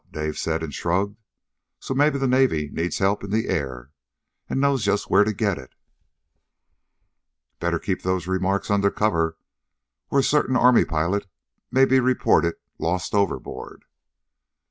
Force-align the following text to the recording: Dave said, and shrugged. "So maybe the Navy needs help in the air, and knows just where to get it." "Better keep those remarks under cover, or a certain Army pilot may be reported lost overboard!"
Dave 0.11 0.35
said, 0.39 0.63
and 0.63 0.73
shrugged. 0.73 1.15
"So 1.79 1.93
maybe 1.93 2.17
the 2.17 2.27
Navy 2.27 2.71
needs 2.73 2.97
help 2.97 3.23
in 3.23 3.29
the 3.29 3.47
air, 3.49 3.91
and 4.49 4.59
knows 4.59 4.83
just 4.83 5.11
where 5.11 5.23
to 5.23 5.31
get 5.31 5.59
it." 5.59 5.75
"Better 7.59 7.77
keep 7.77 8.01
those 8.01 8.25
remarks 8.25 8.71
under 8.71 8.89
cover, 8.89 9.37
or 10.09 10.17
a 10.17 10.23
certain 10.23 10.55
Army 10.55 10.85
pilot 10.85 11.27
may 11.69 11.85
be 11.85 11.99
reported 11.99 12.55
lost 12.79 13.13
overboard!" 13.13 13.85